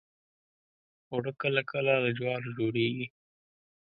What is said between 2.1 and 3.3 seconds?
جوارو جوړیږي